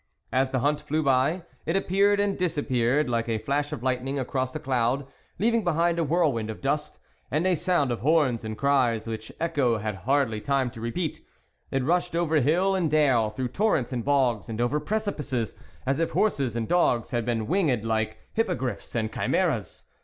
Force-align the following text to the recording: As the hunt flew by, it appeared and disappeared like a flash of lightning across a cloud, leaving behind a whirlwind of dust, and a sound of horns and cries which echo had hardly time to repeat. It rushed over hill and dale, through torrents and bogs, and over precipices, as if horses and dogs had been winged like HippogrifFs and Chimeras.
As 0.33 0.49
the 0.49 0.61
hunt 0.61 0.81
flew 0.81 1.03
by, 1.03 1.43
it 1.67 1.75
appeared 1.75 2.19
and 2.19 2.35
disappeared 2.35 3.07
like 3.07 3.29
a 3.29 3.37
flash 3.37 3.71
of 3.71 3.83
lightning 3.83 4.17
across 4.17 4.55
a 4.55 4.59
cloud, 4.59 5.05
leaving 5.37 5.63
behind 5.63 5.99
a 5.99 6.03
whirlwind 6.03 6.49
of 6.49 6.59
dust, 6.59 6.97
and 7.29 7.45
a 7.45 7.53
sound 7.53 7.91
of 7.91 7.99
horns 7.99 8.43
and 8.43 8.57
cries 8.57 9.07
which 9.07 9.31
echo 9.39 9.77
had 9.77 9.93
hardly 10.09 10.41
time 10.41 10.71
to 10.71 10.81
repeat. 10.81 11.23
It 11.69 11.83
rushed 11.83 12.15
over 12.15 12.37
hill 12.37 12.73
and 12.73 12.89
dale, 12.89 13.29
through 13.29 13.49
torrents 13.49 13.93
and 13.93 14.03
bogs, 14.03 14.49
and 14.49 14.59
over 14.59 14.79
precipices, 14.79 15.55
as 15.85 15.99
if 15.99 16.13
horses 16.13 16.55
and 16.55 16.67
dogs 16.67 17.11
had 17.11 17.23
been 17.23 17.45
winged 17.45 17.85
like 17.85 18.17
HippogrifFs 18.35 18.95
and 18.95 19.13
Chimeras. 19.13 19.83